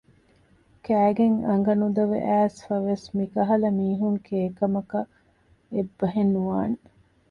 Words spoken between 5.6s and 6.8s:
އެއްބަހެއް ނުވާނެ